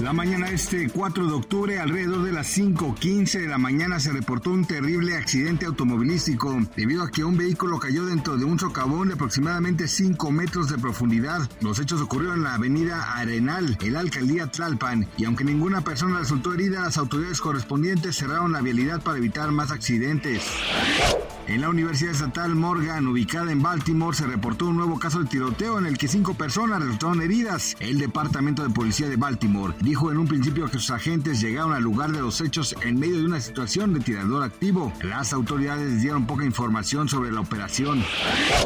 La 0.00 0.12
mañana 0.12 0.50
este 0.50 0.90
4 0.90 1.26
de 1.26 1.32
octubre, 1.32 1.80
alrededor 1.80 2.22
de 2.22 2.30
las 2.30 2.54
5.15 2.54 3.40
de 3.40 3.48
la 3.48 3.56
mañana, 3.56 3.98
se 3.98 4.12
reportó 4.12 4.50
un 4.50 4.66
terrible 4.66 5.16
accidente 5.16 5.64
automovilístico 5.64 6.54
debido 6.76 7.02
a 7.02 7.10
que 7.10 7.24
un 7.24 7.38
vehículo 7.38 7.78
cayó 7.78 8.04
dentro 8.04 8.36
de 8.36 8.44
un 8.44 8.58
socavón 8.58 9.08
de 9.08 9.14
aproximadamente 9.14 9.88
5 9.88 10.30
metros 10.30 10.68
de 10.68 10.76
profundidad. 10.76 11.48
Los 11.62 11.78
hechos 11.78 12.02
ocurrieron 12.02 12.38
en 12.38 12.44
la 12.44 12.54
avenida 12.54 13.14
Arenal, 13.16 13.78
en 13.80 13.94
la 13.94 14.00
alcaldía 14.00 14.50
Tlalpan, 14.50 15.08
y 15.16 15.24
aunque 15.24 15.44
ninguna 15.44 15.80
persona 15.80 16.18
resultó 16.18 16.52
herida, 16.52 16.82
las 16.82 16.98
autoridades 16.98 17.40
correspondientes 17.40 18.16
cerraron 18.16 18.52
la 18.52 18.60
vialidad 18.60 19.00
para 19.02 19.16
evitar 19.16 19.50
más 19.50 19.70
accidentes. 19.70 20.42
En 21.48 21.60
la 21.60 21.68
Universidad 21.68 22.10
Estatal 22.10 22.56
Morgan, 22.56 23.06
ubicada 23.06 23.52
en 23.52 23.62
Baltimore, 23.62 24.16
se 24.16 24.26
reportó 24.26 24.66
un 24.66 24.76
nuevo 24.76 24.98
caso 24.98 25.20
de 25.20 25.26
tiroteo 25.26 25.78
en 25.78 25.86
el 25.86 25.96
que 25.96 26.08
cinco 26.08 26.34
personas 26.34 26.82
resultaron 26.82 27.22
heridas. 27.22 27.76
El 27.78 27.98
Departamento 27.98 28.64
de 28.64 28.70
Policía 28.70 29.08
de 29.08 29.14
Baltimore 29.14 29.72
dijo 29.80 30.10
en 30.10 30.18
un 30.18 30.26
principio 30.26 30.66
que 30.66 30.80
sus 30.80 30.90
agentes 30.90 31.40
llegaron 31.40 31.72
al 31.72 31.84
lugar 31.84 32.10
de 32.10 32.20
los 32.20 32.40
hechos 32.40 32.74
en 32.82 32.98
medio 32.98 33.18
de 33.18 33.26
una 33.26 33.38
situación 33.38 33.94
de 33.94 34.00
tirador 34.00 34.42
activo. 34.42 34.92
Las 35.04 35.32
autoridades 35.32 36.02
dieron 36.02 36.26
poca 36.26 36.44
información 36.44 37.08
sobre 37.08 37.30
la 37.30 37.42
operación. 37.42 38.02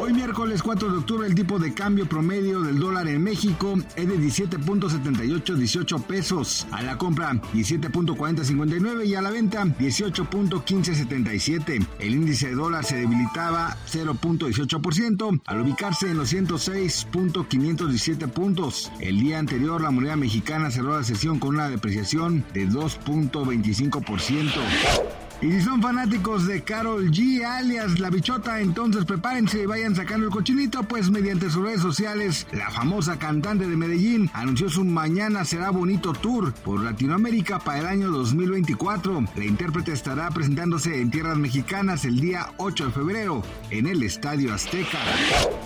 Hoy 0.00 0.14
miércoles 0.14 0.62
4 0.62 0.90
de 0.90 0.96
octubre 0.96 1.26
el 1.26 1.34
tipo 1.34 1.58
de 1.58 1.74
cambio 1.74 2.06
promedio 2.06 2.62
del 2.62 2.78
dólar 2.78 3.08
en 3.08 3.22
México 3.22 3.74
es 3.94 4.08
de 4.08 4.18
17.7818 4.18 6.02
pesos. 6.04 6.66
A 6.70 6.80
la 6.80 6.96
compra 6.96 7.34
17.4059 7.52 9.04
y 9.04 9.16
a 9.16 9.20
la 9.20 9.30
venta 9.30 9.64
18.1577. 9.64 11.86
El 11.98 12.14
índice 12.14 12.48
de 12.48 12.54
dólar 12.54 12.69
se 12.82 12.96
debilitaba 12.96 13.76
0.18% 13.90 15.42
al 15.46 15.60
ubicarse 15.60 16.10
en 16.10 16.16
los 16.16 16.32
106.517 16.32 18.30
puntos. 18.30 18.90
El 19.00 19.20
día 19.20 19.38
anterior 19.38 19.80
la 19.80 19.90
moneda 19.90 20.16
mexicana 20.16 20.70
cerró 20.70 20.96
la 20.96 21.04
sesión 21.04 21.38
con 21.38 21.56
una 21.56 21.68
depreciación 21.68 22.44
de 22.54 22.66
2.25%. 22.68 25.29
Y 25.42 25.50
si 25.52 25.62
son 25.62 25.80
fanáticos 25.80 26.46
de 26.46 26.62
Carol 26.62 27.10
G, 27.10 27.42
alias 27.42 27.98
La 27.98 28.10
Bichota, 28.10 28.60
entonces 28.60 29.06
prepárense 29.06 29.62
y 29.62 29.66
vayan 29.66 29.94
sacando 29.94 30.26
el 30.26 30.32
cochinito, 30.32 30.82
pues 30.82 31.10
mediante 31.10 31.48
sus 31.48 31.62
redes 31.62 31.80
sociales, 31.80 32.46
la 32.52 32.70
famosa 32.70 33.18
cantante 33.18 33.66
de 33.66 33.74
Medellín 33.74 34.30
anunció 34.34 34.68
su 34.68 34.84
Mañana 34.84 35.46
será 35.46 35.70
bonito 35.70 36.12
tour 36.12 36.52
por 36.52 36.82
Latinoamérica 36.82 37.58
para 37.58 37.78
el 37.78 37.86
año 37.86 38.10
2024. 38.10 39.24
La 39.34 39.44
intérprete 39.44 39.92
estará 39.92 40.28
presentándose 40.30 41.00
en 41.00 41.10
tierras 41.10 41.38
mexicanas 41.38 42.04
el 42.04 42.20
día 42.20 42.52
8 42.58 42.86
de 42.86 42.92
febrero 42.92 43.42
en 43.70 43.86
el 43.86 44.02
Estadio 44.02 44.52
Azteca. 44.52 44.98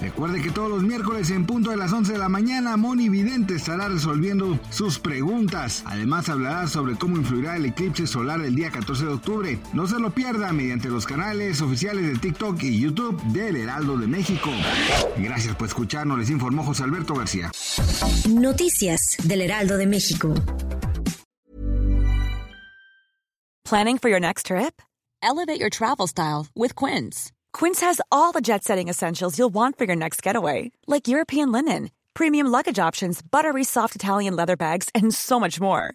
Recuerde 0.01 0.41
que 0.41 0.51
todos 0.51 0.71
los 0.71 0.85
miércoles 0.85 1.31
en 1.31 1.47
punto 1.47 1.71
de 1.71 1.77
las 1.77 1.93
11 1.93 2.13
de 2.13 2.19
la 2.19 2.29
mañana, 2.29 2.77
Moni 2.77 3.09
Vidente 3.09 3.57
estará 3.57 3.89
resolviendo 3.89 4.57
sus 4.71 5.01
preguntas. 5.01 5.83
Además 5.85 6.29
hablará 6.29 6.69
sobre 6.69 6.95
cómo 6.95 7.17
influirá 7.17 7.57
el 7.57 7.67
eclipse 7.67 8.07
solar 8.07 8.41
el 8.41 8.55
día 8.55 8.71
14 8.71 9.07
de 9.07 9.13
octubre. 9.13 9.64
No 9.73 9.87
se 9.87 9.99
lo 9.99 10.11
pierda 10.11 10.53
mediante 10.53 10.89
los 10.89 11.07
canales 11.07 11.61
oficiales 11.61 12.07
de 12.07 12.19
TikTok 12.19 12.63
y 12.63 12.81
YouTube 12.81 13.21
del 13.33 13.57
Heraldo 13.57 13.97
de 13.97 14.07
México. 14.07 14.51
Gracias 15.17 15.57
por 15.57 15.67
escucharnos, 15.67 16.19
les 16.19 16.31
informó 16.31 16.63
José 16.63 16.85
Alberto 16.85 17.15
García. 17.15 17.51
Noticias 18.29 19.17
del 19.25 19.43
Heraldo 19.43 19.77
de 19.77 19.87
México. 19.87 20.35
Planning 23.65 23.99
for 23.99 24.11
your 24.11 24.21
next 24.21 24.47
trip? 24.47 24.83
Elevate 25.23 25.59
your 25.59 25.71
travel 25.71 26.07
style 26.07 26.47
with 26.55 26.75
Quince. 26.77 27.33
Quince 27.53 27.81
has 27.81 28.01
all 28.13 28.31
the 28.31 28.43
jet 28.43 28.63
setting 28.63 28.89
essentials 28.89 29.39
you'll 29.39 29.53
want 29.53 29.79
for 29.79 29.85
your 29.85 29.97
next 29.97 30.23
getaway, 30.23 30.71
like 30.87 31.09
European 31.09 31.51
linen, 31.51 31.91
premium 32.13 32.47
luggage 32.47 32.79
options, 32.79 33.23
buttery 33.23 33.65
soft 33.65 33.97
Italian 33.97 34.37
leather 34.37 34.57
bags, 34.57 34.91
and 34.95 35.15
so 35.15 35.41
much 35.41 35.61
more. 35.61 35.95